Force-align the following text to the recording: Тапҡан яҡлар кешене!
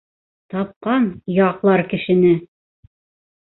Тапҡан 0.53 1.05
яҡлар 1.35 1.85
кешене! 1.93 2.33